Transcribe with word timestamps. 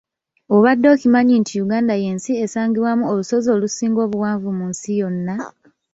Obadde 0.55 0.87
okimanyi 0.95 1.33
nti 1.41 1.53
Uganda 1.63 1.93
y’ensi 2.03 2.31
esangibwaamu 2.43 3.03
olusozi 3.11 3.47
olusinga 3.55 3.99
obuwanvu 4.05 4.47
mu 4.57 4.65
nsi 4.71 4.89
yonna. 4.99 5.35